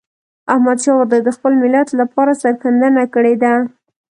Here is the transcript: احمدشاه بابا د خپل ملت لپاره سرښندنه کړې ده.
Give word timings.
احمدشاه 0.53 0.95
بابا 0.99 1.17
د 1.23 1.29
خپل 1.37 1.53
ملت 1.63 1.89
لپاره 1.99 2.39
سرښندنه 2.41 3.03
کړې 3.13 3.33
ده. 3.43 3.53